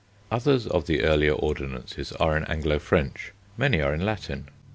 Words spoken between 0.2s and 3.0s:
Others of the earlier ordinances are in Anglo